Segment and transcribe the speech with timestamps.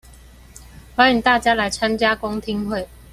[0.97, 2.87] 歡迎大家來參加公聽會